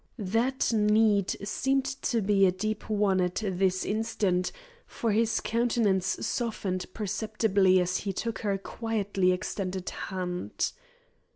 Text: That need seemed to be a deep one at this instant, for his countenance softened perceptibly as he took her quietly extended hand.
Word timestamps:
That 0.17 0.73
need 0.73 1.29
seemed 1.47 1.85
to 1.85 2.23
be 2.23 2.47
a 2.47 2.51
deep 2.51 2.89
one 2.89 3.21
at 3.21 3.43
this 3.45 3.85
instant, 3.85 4.51
for 4.87 5.11
his 5.11 5.39
countenance 5.39 6.25
softened 6.25 6.87
perceptibly 6.95 7.79
as 7.79 7.97
he 7.97 8.11
took 8.11 8.39
her 8.39 8.57
quietly 8.57 9.31
extended 9.31 9.91
hand. 9.91 10.71